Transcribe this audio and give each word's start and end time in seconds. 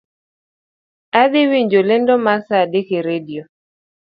Adhii 1.21 1.49
winjo 1.51 1.79
lendo 1.89 2.13
mar 2.25 2.39
saa 2.47 2.63
adek 2.65 2.87
e 2.97 2.99
radio 3.09 3.43